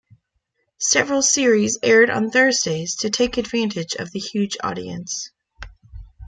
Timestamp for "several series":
0.79-1.77